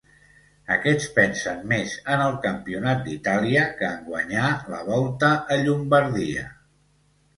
Aquests 0.75 1.09
pensen 1.17 1.59
més 1.73 1.93
en 2.15 2.23
el 2.23 2.39
campionat 2.47 3.05
d'Itàlia 3.09 3.67
que 3.83 3.91
en 3.91 4.01
guanyar 4.09 4.49
la 4.75 4.81
Volta 4.89 5.31
a 5.57 5.59
Llombardia. 5.63 6.49